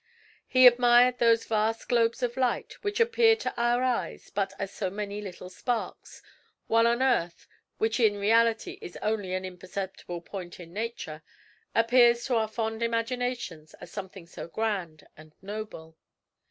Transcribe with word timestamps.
He 0.47 0.65
admired 0.65 1.19
those 1.19 1.45
vast 1.45 1.87
globes 1.87 2.23
of 2.23 2.35
light, 2.35 2.73
which 2.81 2.99
appear 2.99 3.35
to 3.35 3.53
our 3.55 3.83
eyes 3.83 4.31
but 4.31 4.51
as 4.57 4.71
so 4.73 4.89
many 4.89 5.21
little 5.21 5.47
sparks, 5.47 6.23
while 6.65 6.85
the 6.85 7.03
earth, 7.03 7.47
which 7.77 7.99
in 7.99 8.17
reality 8.17 8.79
is 8.81 8.97
only 9.03 9.35
an 9.35 9.45
imperceptible 9.45 10.21
point 10.21 10.59
in 10.59 10.73
nature, 10.73 11.21
appears 11.75 12.25
to 12.25 12.35
our 12.35 12.47
fond 12.47 12.81
imaginations 12.81 13.75
as 13.75 13.91
something 13.91 14.25
so 14.25 14.47
grand 14.47 15.05
and 15.15 15.35
noble. 15.39 15.95